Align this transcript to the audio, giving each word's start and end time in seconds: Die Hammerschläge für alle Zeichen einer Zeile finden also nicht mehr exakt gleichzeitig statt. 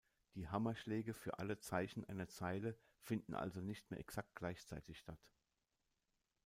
Die 0.33 0.47
Hammerschläge 0.49 1.13
für 1.13 1.37
alle 1.37 1.59
Zeichen 1.59 2.03
einer 2.05 2.27
Zeile 2.27 2.75
finden 3.01 3.35
also 3.35 3.61
nicht 3.61 3.91
mehr 3.91 3.99
exakt 3.99 4.33
gleichzeitig 4.33 4.97
statt. 4.97 5.21